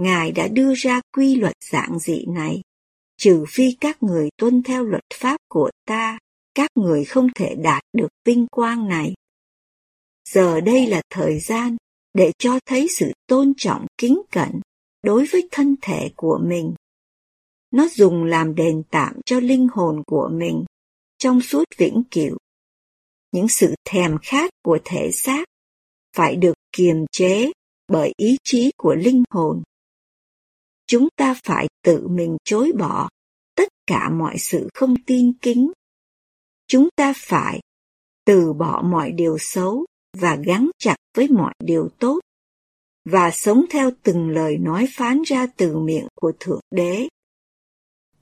Ngài 0.00 0.32
đã 0.32 0.48
đưa 0.48 0.74
ra 0.74 1.00
quy 1.16 1.36
luật 1.36 1.54
dạng 1.72 1.98
dị 1.98 2.24
này. 2.28 2.62
Trừ 3.16 3.44
phi 3.48 3.76
các 3.80 4.02
người 4.02 4.28
tuân 4.36 4.62
theo 4.62 4.84
luật 4.84 5.04
pháp 5.14 5.36
của 5.48 5.70
ta, 5.86 6.18
các 6.58 6.70
người 6.74 7.04
không 7.04 7.28
thể 7.34 7.54
đạt 7.54 7.82
được 7.92 8.08
vinh 8.24 8.46
quang 8.50 8.88
này. 8.88 9.14
Giờ 10.28 10.60
đây 10.60 10.86
là 10.86 11.02
thời 11.10 11.38
gian 11.38 11.76
để 12.14 12.32
cho 12.38 12.58
thấy 12.66 12.86
sự 12.98 13.12
tôn 13.26 13.52
trọng 13.56 13.86
kính 13.98 14.22
cẩn 14.30 14.60
đối 15.02 15.26
với 15.26 15.48
thân 15.50 15.74
thể 15.82 16.10
của 16.16 16.40
mình. 16.44 16.74
Nó 17.70 17.88
dùng 17.88 18.24
làm 18.24 18.54
đền 18.54 18.82
tạm 18.90 19.20
cho 19.26 19.40
linh 19.40 19.68
hồn 19.72 20.02
của 20.06 20.30
mình 20.32 20.64
trong 21.18 21.40
suốt 21.40 21.64
vĩnh 21.76 22.02
cửu. 22.10 22.36
Những 23.32 23.48
sự 23.48 23.74
thèm 23.84 24.18
khát 24.22 24.50
của 24.62 24.78
thể 24.84 25.10
xác 25.12 25.44
phải 26.16 26.36
được 26.36 26.54
kiềm 26.72 27.04
chế 27.12 27.52
bởi 27.88 28.12
ý 28.16 28.36
chí 28.44 28.70
của 28.76 28.94
linh 28.94 29.22
hồn. 29.30 29.62
Chúng 30.86 31.08
ta 31.16 31.34
phải 31.44 31.68
tự 31.82 32.08
mình 32.08 32.36
chối 32.44 32.72
bỏ 32.78 33.08
tất 33.54 33.68
cả 33.86 34.10
mọi 34.10 34.38
sự 34.38 34.68
không 34.74 34.94
tin 35.06 35.32
kính. 35.32 35.72
Chúng 36.68 36.88
ta 36.96 37.12
phải 37.16 37.60
từ 38.24 38.52
bỏ 38.52 38.82
mọi 38.82 39.12
điều 39.12 39.38
xấu 39.38 39.86
và 40.16 40.36
gắn 40.44 40.70
chặt 40.78 40.96
với 41.16 41.28
mọi 41.28 41.54
điều 41.64 41.88
tốt 41.98 42.20
và 43.04 43.30
sống 43.30 43.64
theo 43.70 43.90
từng 44.02 44.28
lời 44.28 44.58
nói 44.58 44.86
phán 44.90 45.22
ra 45.22 45.46
từ 45.56 45.76
miệng 45.76 46.06
của 46.14 46.32
Thượng 46.40 46.60
Đế. 46.70 47.08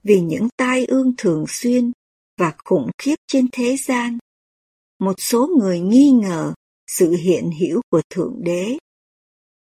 Vì 0.02 0.20
những 0.20 0.48
tai 0.56 0.84
ương 0.84 1.12
thường 1.18 1.44
xuyên 1.48 1.92
và 2.38 2.54
khủng 2.64 2.90
khiếp 2.98 3.14
trên 3.26 3.48
thế 3.52 3.76
gian, 3.76 4.18
một 4.98 5.14
số 5.18 5.48
người 5.58 5.80
nghi 5.80 6.10
ngờ 6.10 6.54
sự 6.86 7.10
hiện 7.10 7.50
hữu 7.60 7.80
của 7.90 8.02
Thượng 8.10 8.34
Đế. 8.44 8.78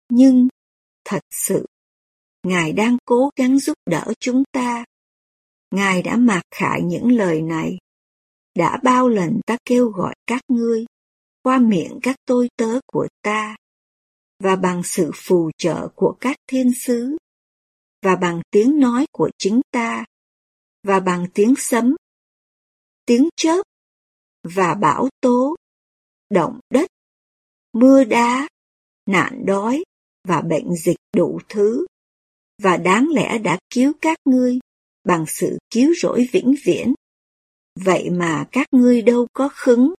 Nhưng, 0.09 0.47
thật 1.05 1.21
sự, 1.31 1.65
Ngài 2.47 2.73
đang 2.73 2.97
cố 3.05 3.29
gắng 3.35 3.59
giúp 3.59 3.77
đỡ 3.85 4.13
chúng 4.19 4.43
ta. 4.51 4.85
Ngài 5.71 6.01
đã 6.03 6.17
mặc 6.17 6.41
khải 6.55 6.81
những 6.81 7.11
lời 7.11 7.41
này. 7.41 7.77
Đã 8.55 8.79
bao 8.83 9.09
lần 9.09 9.39
ta 9.45 9.57
kêu 9.65 9.89
gọi 9.89 10.15
các 10.27 10.41
ngươi, 10.47 10.85
qua 11.43 11.59
miệng 11.59 11.99
các 12.03 12.15
tôi 12.25 12.49
tớ 12.57 12.79
của 12.87 13.07
ta, 13.21 13.55
và 14.39 14.55
bằng 14.55 14.81
sự 14.83 15.11
phù 15.13 15.51
trợ 15.57 15.87
của 15.95 16.17
các 16.19 16.37
thiên 16.47 16.73
sứ, 16.73 17.17
và 18.01 18.15
bằng 18.15 18.41
tiếng 18.51 18.79
nói 18.79 19.05
của 19.11 19.29
chính 19.37 19.61
ta, 19.71 20.05
và 20.83 20.99
bằng 20.99 21.27
tiếng 21.33 21.53
sấm, 21.57 21.95
tiếng 23.05 23.29
chớp, 23.35 23.63
và 24.43 24.73
bão 24.73 25.09
tố, 25.21 25.55
động 26.29 26.59
đất, 26.69 26.89
mưa 27.73 28.03
đá, 28.03 28.47
nạn 29.05 29.45
đói, 29.45 29.83
và 30.27 30.41
bệnh 30.41 30.75
dịch 30.75 30.97
đủ 31.15 31.39
thứ, 31.49 31.85
và 32.61 32.77
đáng 32.77 33.07
lẽ 33.09 33.37
đã 33.37 33.59
cứu 33.69 33.93
các 34.01 34.17
ngươi 34.25 34.59
bằng 35.03 35.25
sự 35.27 35.57
cứu 35.69 35.93
rỗi 36.01 36.27
vĩnh 36.31 36.55
viễn 36.63 36.93
vậy 37.79 38.09
mà 38.09 38.47
các 38.51 38.67
ngươi 38.71 39.01
đâu 39.01 39.27
có 39.33 39.49
khứng. 39.53 39.93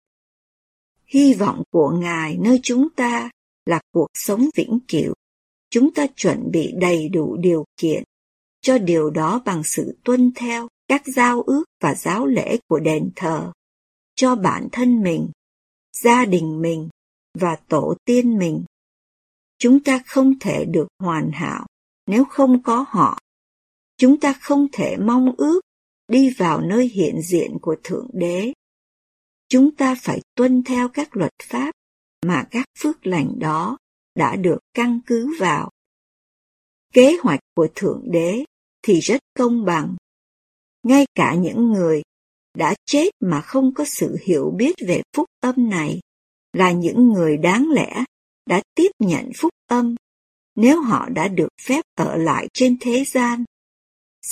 Hy 1.06 1.34
vọng 1.34 1.62
của 1.70 1.90
ngài 1.90 2.36
nơi 2.36 2.60
chúng 2.62 2.88
ta 2.96 3.30
là 3.66 3.80
cuộc 3.92 4.08
sống 4.14 4.48
vĩnh 4.56 4.78
cửu. 4.88 5.14
Chúng 5.70 5.94
ta 5.94 6.06
chuẩn 6.16 6.50
bị 6.50 6.72
đầy 6.80 7.08
đủ 7.08 7.36
điều 7.36 7.64
kiện 7.76 8.04
cho 8.60 8.78
điều 8.78 9.10
đó 9.10 9.42
bằng 9.44 9.62
sự 9.64 9.96
tuân 10.04 10.32
theo 10.36 10.68
các 10.88 11.02
giao 11.06 11.42
ước 11.42 11.64
và 11.80 11.94
giáo 11.94 12.26
lễ 12.26 12.58
của 12.68 12.80
đền 12.80 13.10
thờ 13.16 13.52
cho 14.14 14.36
bản 14.36 14.68
thân 14.72 15.02
mình, 15.02 15.30
gia 16.02 16.24
đình 16.24 16.62
mình 16.62 16.88
và 17.38 17.56
tổ 17.68 17.94
tiên 18.04 18.38
mình. 18.38 18.64
Chúng 19.58 19.84
ta 19.84 20.00
không 20.06 20.38
thể 20.38 20.64
được 20.64 20.88
hoàn 20.98 21.30
hảo 21.30 21.66
nếu 22.06 22.24
không 22.24 22.62
có 22.62 22.84
họ. 22.88 23.18
Chúng 23.96 24.20
ta 24.20 24.32
không 24.40 24.66
thể 24.72 24.96
mong 24.96 25.34
ước 25.36 25.60
đi 26.08 26.30
vào 26.38 26.61
nơi 26.61 26.88
hiện 26.88 27.20
diện 27.23 27.56
của 27.62 27.76
thượng 27.84 28.08
đế. 28.12 28.52
Chúng 29.49 29.76
ta 29.76 29.94
phải 30.02 30.20
tuân 30.34 30.62
theo 30.64 30.88
các 30.88 31.16
luật 31.16 31.32
pháp 31.42 31.75
mà 32.26 32.46
các 32.50 32.66
phước 32.78 33.06
lành 33.06 33.38
đó 33.38 33.78
đã 34.14 34.37
được 34.37 34.58
căn 34.75 35.00
cứ 35.06 35.37
vào. 35.40 35.70
Kế 36.92 37.16
hoạch 37.23 37.40
của 37.54 37.68
thượng 37.75 38.02
đế 38.04 38.44
thì 38.82 39.00
rất 39.00 39.20
công 39.38 39.64
bằng. 39.64 39.96
Ngay 40.82 41.06
cả 41.14 41.34
những 41.34 41.73
người 41.73 42.02
đã 42.58 42.75
chết 42.87 43.08
mà 43.20 43.40
không 43.40 43.75
có 43.75 43.84
sự 43.84 44.16
hiểu 44.25 44.50
biết 44.56 44.75
về 44.87 45.02
phúc 45.16 45.26
âm 45.40 45.70
này 45.70 46.00
là 46.52 46.73
những 46.73 47.08
người 47.08 47.37
đáng 47.37 47.70
lẽ 47.70 48.04
đã 48.46 48.62
tiếp 48.75 48.90
nhận 48.99 49.30
phúc 49.37 49.50
âm 49.66 49.94
nếu 50.56 50.80
họ 50.80 51.08
đã 51.08 51.28
được 51.28 51.49
phép 51.62 51.84
ở 51.94 52.16
lại 52.16 52.49
trên 52.52 52.76
thế 52.80 53.04
gian 53.04 53.44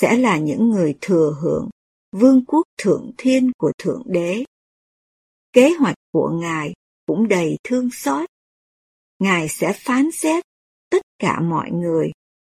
sẽ 0.01 0.19
là 0.19 0.39
những 0.39 0.71
người 0.71 0.99
thừa 1.01 1.37
hưởng 1.43 1.69
vương 2.13 2.45
quốc 2.45 2.67
thượng 2.79 3.11
thiên 3.19 3.51
của 3.59 3.73
thượng 3.79 4.03
đế. 4.07 4.45
Kế 5.53 5.71
hoạch 5.81 5.97
của 6.13 6.31
ngài 6.31 6.73
cũng 7.07 7.29
đầy 7.29 7.57
thương 7.65 7.91
xót. 7.91 8.29
Ngài 9.19 9.49
sẽ 9.49 9.73
phán 9.73 10.11
xét 10.13 10.45
tất 10.91 11.03
cả 11.19 11.41
mọi 11.41 11.71
người 11.71 12.11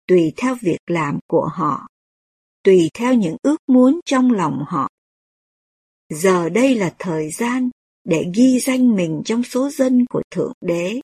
tùy 0.07 0.33
theo 0.37 0.55
việc 0.61 0.79
làm 0.87 1.19
của 1.27 1.49
họ, 1.53 1.87
tùy 2.63 2.89
theo 2.93 3.13
những 3.13 3.37
ước 3.41 3.57
muốn 3.67 3.99
trong 4.05 4.31
lòng 4.31 4.63
họ. 4.67 4.89
Giờ 6.09 6.49
đây 6.49 6.75
là 6.75 6.95
thời 6.99 7.31
gian 7.31 7.69
để 8.03 8.25
ghi 8.35 8.59
danh 8.59 8.95
mình 8.95 9.21
trong 9.25 9.43
số 9.43 9.69
dân 9.69 10.05
của 10.09 10.21
thượng 10.31 10.53
đế. 10.61 11.01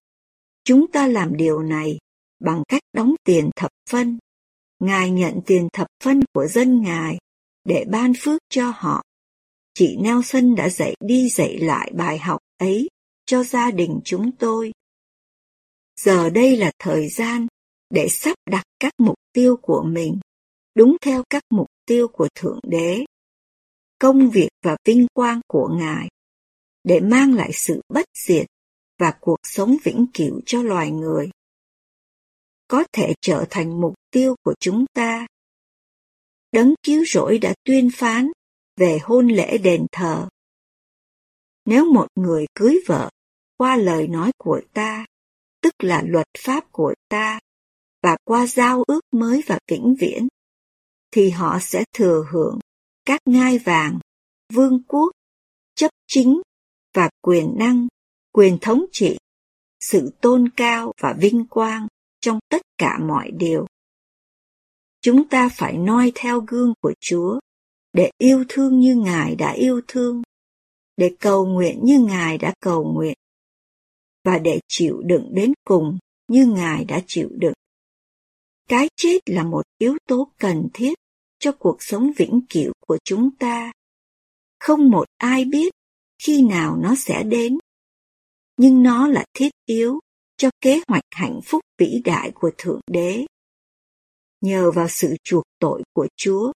Chúng 0.64 0.92
ta 0.92 1.08
làm 1.08 1.38
điều 1.38 1.60
này 1.60 1.98
bằng 2.40 2.64
cách 2.68 2.82
đóng 2.94 3.16
tiền 3.24 3.50
thập 3.56 3.72
phân 3.90 4.18
ngài 4.82 5.12
nhận 5.12 5.40
tiền 5.46 5.68
thập 5.74 5.88
phân 6.04 6.20
của 6.34 6.48
dân 6.48 6.82
ngài 6.82 7.18
để 7.66 7.86
ban 7.90 8.14
phước 8.18 8.42
cho 8.50 8.74
họ 8.76 9.04
chị 9.74 9.98
Nelson 10.00 10.56
đã 10.56 10.70
dạy 10.70 10.96
đi 11.00 11.30
dạy 11.30 11.58
lại 11.58 11.92
bài 11.96 12.18
học 12.18 12.40
ấy 12.58 12.90
cho 13.26 13.44
gia 13.44 13.72
đình 13.72 14.00
chúng 14.06 14.32
tôi. 14.32 14.72
Giờ 16.02 16.30
đây 16.30 16.58
là 16.58 16.72
thời 16.80 17.10
gian 17.10 17.48
để 17.90 18.08
sắp 18.10 18.36
đặt 18.50 18.64
các 18.80 18.94
mục 18.98 19.16
tiêu 19.34 19.58
của 19.62 19.84
mình, 19.84 20.20
đúng 20.76 20.98
theo 21.02 21.24
các 21.30 21.44
mục 21.50 21.68
tiêu 21.86 22.08
của 22.08 22.28
Thượng 22.36 22.60
Đế, 22.64 23.06
công 24.00 24.30
việc 24.30 24.50
và 24.64 24.78
vinh 24.86 25.08
quang 25.14 25.42
của 25.48 25.70
Ngài, 25.80 26.08
để 26.84 27.00
mang 27.00 27.34
lại 27.34 27.52
sự 27.54 27.82
bất 27.90 28.06
diệt 28.18 28.48
và 29.00 29.14
cuộc 29.22 29.40
sống 29.44 29.78
vĩnh 29.84 30.06
cửu 30.14 30.42
cho 30.46 30.62
loài 30.62 30.92
người. 30.92 31.30
Có 32.72 32.84
thể 32.94 33.14
trở 33.22 33.46
thành 33.50 33.82
mục 33.82 33.94
tiêu 34.12 34.36
của 34.44 34.54
chúng 34.60 34.86
ta. 34.94 35.28
Đấng 36.52 36.74
cứu 36.84 37.04
rỗi 37.06 37.38
đã 37.38 37.54
tuyên 37.64 37.90
phán 37.94 38.32
về 38.76 39.00
hôn 39.04 39.28
lễ 39.28 39.58
đền 39.58 39.86
thờ. 39.92 40.30
Nếu 41.66 41.86
một 41.94 42.08
người 42.16 42.46
cưới 42.56 42.80
vợ 42.88 43.10
qua 43.58 43.76
lời 43.76 44.08
nói 44.08 44.32
của 44.38 44.62
ta, 44.74 45.06
tức 45.62 45.74
là 45.80 46.04
luật 46.06 46.28
pháp 46.40 46.72
của 46.72 46.94
ta, 47.10 47.40
và 48.04 48.18
qua 48.24 48.48
giao 48.48 48.84
ước 48.88 49.02
mới 49.12 49.44
và 49.48 49.60
vĩnh 49.68 49.96
viễn, 50.00 50.28
thì 51.12 51.30
họ 51.30 51.60
sẽ 51.62 51.84
thừa 51.94 52.26
hưởng 52.32 52.60
các 53.06 53.22
ngai 53.26 53.58
vàng 53.58 54.00
vương 54.54 54.84
quốc, 54.88 55.12
chấp 55.76 55.92
chính 56.08 56.42
và 56.94 57.10
quyền 57.22 57.58
năng, 57.58 57.88
quyền 58.32 58.58
thống 58.62 58.86
trị, 58.92 59.18
sự 59.80 60.12
tôn 60.22 60.50
cao 60.50 60.94
và 61.02 61.16
vinh 61.20 61.46
quang 61.50 61.88
trong 62.22 62.40
tất 62.50 62.62
cả 62.78 63.00
mọi 63.08 63.32
điều. 63.32 63.66
Chúng 65.02 65.28
ta 65.30 65.50
phải 65.54 65.78
noi 65.78 66.12
theo 66.16 66.42
gương 66.48 66.74
của 66.82 66.94
Chúa 67.00 67.40
để 67.94 68.12
yêu 68.18 68.46
thương 68.50 68.80
như 68.80 68.96
Ngài 68.96 69.36
đã 69.36 69.52
yêu 69.52 69.82
thương, 69.88 70.22
để 70.98 71.16
cầu 71.20 71.46
nguyện 71.46 71.80
như 71.84 72.00
Ngài 72.00 72.38
đã 72.38 72.54
cầu 72.60 72.94
nguyện, 72.94 73.18
và 74.24 74.40
để 74.40 74.60
chịu 74.68 75.02
đựng 75.06 75.30
đến 75.34 75.54
cùng 75.64 75.98
như 76.28 76.46
Ngài 76.46 76.86
đã 76.86 77.02
chịu 77.08 77.30
đựng. 77.32 77.54
Cái 78.68 78.90
chết 78.96 79.20
là 79.26 79.44
một 79.44 79.62
yếu 79.78 79.98
tố 80.08 80.32
cần 80.38 80.68
thiết 80.74 80.94
cho 81.40 81.52
cuộc 81.52 81.78
sống 81.80 82.12
vĩnh 82.18 82.42
cửu 82.50 82.74
của 82.88 82.98
chúng 83.04 83.36
ta. 83.36 83.72
Không 84.60 84.90
một 84.90 85.06
ai 85.18 85.46
biết 85.46 85.74
khi 86.24 86.42
nào 86.42 86.78
nó 86.78 86.96
sẽ 86.96 87.24
đến, 87.24 87.58
nhưng 88.58 88.84
nó 88.84 89.08
là 89.08 89.26
thiết 89.34 89.50
yếu 89.66 90.00
cho 90.42 90.50
kế 90.62 90.80
hoạch 90.88 91.04
hạnh 91.12 91.40
phúc 91.46 91.62
vĩ 91.78 92.02
đại 92.06 92.32
của 92.36 92.52
Thượng 92.58 92.80
Đế. 92.88 93.26
Nhờ 94.42 94.72
vào 94.72 94.88
sự 94.88 95.16
chuộc 95.24 95.44
tội 95.60 95.84
của 95.94 96.08
Chúa, 96.16 96.52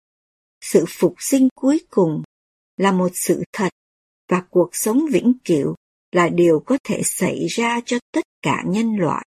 sự 0.61 0.85
phục 0.87 1.15
sinh 1.19 1.47
cuối 1.55 1.79
cùng 1.89 2.23
là 2.77 2.91
một 2.91 3.11
sự 3.13 3.43
thật 3.53 3.69
và 4.29 4.43
cuộc 4.49 4.69
sống 4.73 5.05
vĩnh 5.11 5.33
cửu 5.45 5.75
là 6.11 6.29
điều 6.29 6.63
có 6.65 6.77
thể 6.83 7.01
xảy 7.03 7.47
ra 7.47 7.79
cho 7.85 7.97
tất 8.11 8.23
cả 8.41 8.63
nhân 8.65 8.95
loại. 8.95 9.25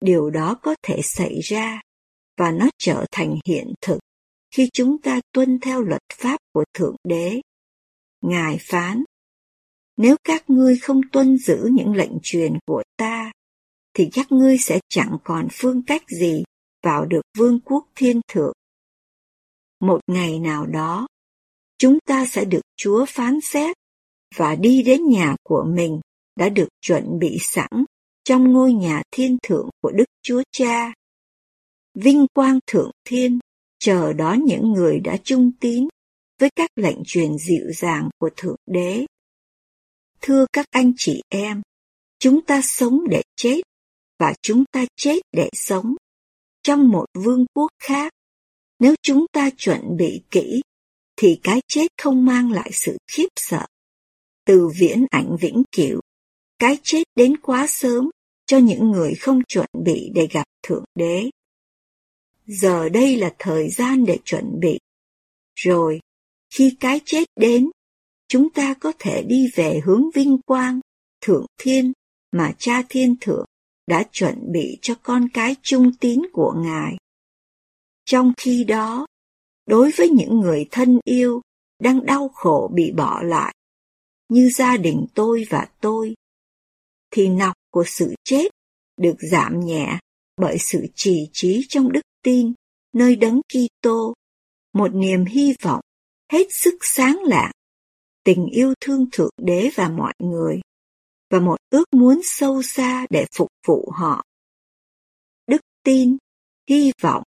Điều 0.00 0.30
đó 0.30 0.58
có 0.62 0.74
thể 0.82 1.00
xảy 1.02 1.40
ra 1.40 1.80
và 2.38 2.50
nó 2.50 2.68
trở 2.78 3.04
thành 3.12 3.38
hiện 3.46 3.72
thực 3.80 3.98
khi 4.50 4.68
chúng 4.72 5.02
ta 5.02 5.20
tuân 5.32 5.58
theo 5.60 5.82
luật 5.82 6.02
pháp 6.14 6.38
của 6.52 6.64
Thượng 6.74 6.96
Đế. 7.04 7.40
Ngài 8.20 8.58
phán, 8.60 9.04
nếu 9.96 10.16
các 10.24 10.50
ngươi 10.50 10.76
không 10.76 11.00
tuân 11.12 11.38
giữ 11.38 11.68
những 11.72 11.94
lệnh 11.94 12.18
truyền 12.22 12.58
của 12.66 12.82
ta, 12.96 13.32
thì 13.94 14.08
các 14.12 14.32
ngươi 14.32 14.58
sẽ 14.58 14.80
chẳng 14.88 15.16
còn 15.24 15.48
phương 15.52 15.82
cách 15.82 16.02
gì 16.08 16.44
vào 16.82 17.04
được 17.04 17.22
vương 17.38 17.60
quốc 17.60 17.86
thiên 17.94 18.20
thượng. 18.28 18.52
Một 19.80 20.00
ngày 20.06 20.38
nào 20.38 20.66
đó, 20.66 21.06
chúng 21.78 21.98
ta 22.06 22.26
sẽ 22.26 22.44
được 22.44 22.60
Chúa 22.76 23.04
phán 23.08 23.40
xét 23.40 23.76
và 24.36 24.54
đi 24.54 24.82
đến 24.82 25.08
nhà 25.08 25.36
của 25.42 25.64
mình 25.68 26.00
đã 26.36 26.48
được 26.48 26.68
chuẩn 26.80 27.18
bị 27.18 27.38
sẵn 27.40 27.84
trong 28.24 28.52
ngôi 28.52 28.72
nhà 28.72 29.02
thiên 29.10 29.36
thượng 29.42 29.68
của 29.82 29.90
Đức 29.90 30.04
Chúa 30.22 30.42
Cha. 30.52 30.92
Vinh 31.94 32.26
quang 32.34 32.58
thượng 32.66 32.90
thiên 33.04 33.38
chờ 33.78 34.12
đón 34.12 34.44
những 34.44 34.72
người 34.72 35.00
đã 35.00 35.16
trung 35.24 35.52
tín 35.60 35.88
với 36.40 36.50
các 36.56 36.70
lệnh 36.76 36.98
truyền 37.06 37.38
dịu 37.38 37.72
dàng 37.72 38.08
của 38.18 38.30
Thượng 38.36 38.56
Đế. 38.66 39.06
Thưa 40.20 40.46
các 40.52 40.66
anh 40.70 40.92
chị 40.96 41.22
em, 41.28 41.62
chúng 42.18 42.44
ta 42.44 42.60
sống 42.62 43.00
để 43.10 43.22
chết 43.36 43.60
và 44.18 44.34
chúng 44.42 44.64
ta 44.72 44.84
chết 44.96 45.18
để 45.32 45.48
sống 45.52 45.94
trong 46.62 46.88
một 46.88 47.06
vương 47.14 47.44
quốc 47.54 47.70
khác. 47.82 48.12
Nếu 48.78 48.94
chúng 49.02 49.26
ta 49.32 49.50
chuẩn 49.56 49.96
bị 49.96 50.22
kỹ, 50.30 50.62
thì 51.16 51.40
cái 51.42 51.60
chết 51.68 51.86
không 52.02 52.24
mang 52.24 52.52
lại 52.52 52.70
sự 52.72 52.96
khiếp 53.12 53.28
sợ. 53.36 53.66
Từ 54.46 54.68
viễn 54.78 55.04
ảnh 55.10 55.36
vĩnh 55.40 55.62
cửu, 55.72 56.00
cái 56.58 56.78
chết 56.82 57.02
đến 57.14 57.36
quá 57.36 57.66
sớm 57.68 58.10
cho 58.46 58.58
những 58.58 58.90
người 58.90 59.14
không 59.14 59.42
chuẩn 59.48 59.66
bị 59.84 60.10
để 60.14 60.28
gặp 60.30 60.44
Thượng 60.62 60.84
Đế. 60.94 61.30
Giờ 62.46 62.88
đây 62.88 63.16
là 63.16 63.34
thời 63.38 63.68
gian 63.68 64.04
để 64.04 64.18
chuẩn 64.24 64.60
bị. 64.60 64.78
Rồi, 65.54 66.00
khi 66.54 66.76
cái 66.80 67.00
chết 67.04 67.24
đến, 67.36 67.70
chúng 68.28 68.50
ta 68.50 68.74
có 68.74 68.92
thể 68.98 69.22
đi 69.28 69.46
về 69.54 69.80
hướng 69.84 70.10
vinh 70.14 70.38
quang, 70.46 70.80
thượng 71.20 71.46
thiên 71.58 71.92
mà 72.32 72.54
cha 72.58 72.82
thiên 72.88 73.16
thượng 73.20 73.46
đã 73.86 74.04
chuẩn 74.12 74.52
bị 74.52 74.78
cho 74.82 74.94
con 75.02 75.28
cái 75.34 75.56
trung 75.62 75.92
tín 76.00 76.22
của 76.32 76.54
Ngài. 76.56 76.96
Trong 78.04 78.32
khi 78.36 78.64
đó, 78.64 79.06
đối 79.66 79.90
với 79.96 80.08
những 80.08 80.40
người 80.40 80.66
thân 80.70 80.98
yêu 81.04 81.40
đang 81.78 82.06
đau 82.06 82.28
khổ 82.28 82.70
bị 82.74 82.92
bỏ 82.92 83.22
lại, 83.22 83.54
như 84.28 84.50
gia 84.54 84.76
đình 84.76 85.06
tôi 85.14 85.44
và 85.50 85.68
tôi, 85.80 86.14
thì 87.10 87.28
nọc 87.28 87.54
của 87.70 87.84
sự 87.86 88.14
chết 88.24 88.48
được 88.96 89.16
giảm 89.30 89.60
nhẹ 89.60 89.98
bởi 90.36 90.58
sự 90.58 90.86
trì 90.94 91.28
trí 91.32 91.66
trong 91.68 91.92
đức 91.92 92.00
tin 92.22 92.52
nơi 92.92 93.16
đấng 93.16 93.40
Kitô, 93.42 94.14
một 94.72 94.94
niềm 94.94 95.24
hy 95.24 95.54
vọng 95.62 95.80
hết 96.32 96.46
sức 96.50 96.74
sáng 96.80 97.22
lạng, 97.22 97.52
tình 98.24 98.46
yêu 98.46 98.74
thương 98.80 99.06
thượng 99.12 99.30
đế 99.42 99.70
và 99.74 99.88
mọi 99.88 100.12
người 100.18 100.60
và 101.34 101.40
một 101.40 101.56
ước 101.70 101.84
muốn 101.92 102.20
sâu 102.24 102.62
xa 102.62 103.06
để 103.10 103.26
phục 103.36 103.48
vụ 103.66 103.90
họ. 103.92 104.24
Đức 105.46 105.60
tin, 105.84 106.16
hy 106.68 106.92
vọng, 107.00 107.22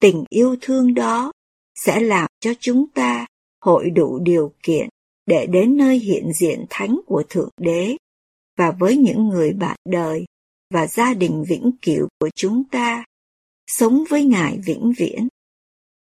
tình 0.00 0.24
yêu 0.28 0.56
thương 0.60 0.94
đó 0.94 1.32
sẽ 1.74 2.00
làm 2.00 2.30
cho 2.40 2.52
chúng 2.60 2.86
ta 2.94 3.26
hội 3.60 3.90
đủ 3.90 4.18
điều 4.18 4.52
kiện 4.62 4.88
để 5.26 5.46
đến 5.46 5.76
nơi 5.76 5.98
hiện 5.98 6.32
diện 6.32 6.64
thánh 6.70 7.00
của 7.06 7.22
Thượng 7.28 7.50
Đế 7.60 7.96
và 8.58 8.70
với 8.70 8.96
những 8.96 9.28
người 9.28 9.52
bạn 9.52 9.76
đời 9.84 10.24
và 10.70 10.86
gia 10.86 11.14
đình 11.14 11.44
vĩnh 11.48 11.70
cửu 11.82 12.08
của 12.20 12.30
chúng 12.34 12.64
ta, 12.70 13.04
sống 13.66 14.04
với 14.08 14.24
Ngài 14.24 14.58
vĩnh 14.58 14.92
viễn. 14.96 15.28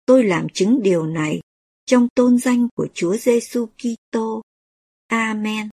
Tôi 0.05 0.23
làm 0.23 0.47
chứng 0.53 0.81
điều 0.83 1.05
này 1.05 1.41
trong 1.85 2.07
tôn 2.15 2.37
danh 2.37 2.67
của 2.75 2.87
Chúa 2.93 3.17
Giêsu 3.17 3.65
Kitô. 3.65 4.41
Amen. 5.07 5.69